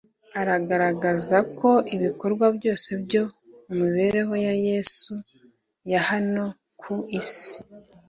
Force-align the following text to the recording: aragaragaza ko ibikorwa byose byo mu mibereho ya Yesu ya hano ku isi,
aragaragaza 0.41 1.37
ko 1.59 1.69
ibikorwa 1.95 2.45
byose 2.57 2.89
byo 3.03 3.23
mu 3.65 3.73
mibereho 3.83 4.33
ya 4.45 4.53
Yesu 4.67 5.13
ya 5.91 6.01
hano 6.09 6.45
ku 6.81 6.95
isi, 7.19 7.53